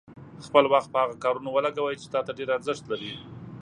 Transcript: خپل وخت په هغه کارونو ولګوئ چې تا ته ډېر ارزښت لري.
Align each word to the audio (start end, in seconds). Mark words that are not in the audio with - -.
خپل 0.45 0.63
وخت 0.73 0.89
په 0.91 0.99
هغه 1.03 1.15
کارونو 1.23 1.49
ولګوئ 1.51 1.95
چې 2.01 2.07
تا 2.13 2.19
ته 2.25 2.31
ډېر 2.37 2.49
ارزښت 2.57 2.83
لري. 2.91 3.11